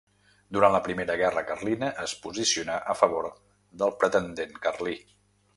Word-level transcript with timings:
Durant 0.55 0.71
la 0.75 0.79
primera 0.87 1.17
guerra 1.19 1.43
carlina 1.51 1.91
es 2.05 2.15
posicionà 2.25 2.81
a 2.95 2.97
favor 3.05 3.31
del 3.83 3.97
pretendent 4.03 4.61
carlí. 4.69 4.99